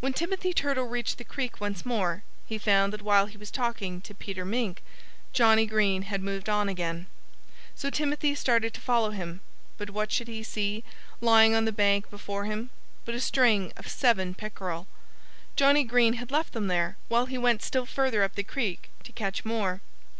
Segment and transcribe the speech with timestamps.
[0.00, 4.00] When Timothy Turtle reached the creek once more he found that while he was talking
[4.00, 4.82] to Peter Mink,
[5.32, 7.06] Johnnie Green had moved oh again.
[7.76, 9.40] So Timothy started to follow him.
[9.78, 10.82] But what should he see,
[11.20, 12.70] lying on the bank right before him,
[13.04, 14.88] but a string of seven pickerel!
[15.54, 19.12] Johnnie Green had left them there, while he went still further up the creek to
[19.12, 19.80] catch more.